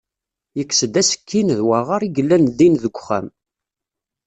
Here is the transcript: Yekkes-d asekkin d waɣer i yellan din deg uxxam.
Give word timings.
Yekkes-d 0.57 0.93
asekkin 1.01 1.47
d 1.57 1.59
waɣer 1.67 2.01
i 2.03 2.09
yellan 2.15 2.45
din 2.57 2.73
deg 2.83 2.93
uxxam. 2.99 3.27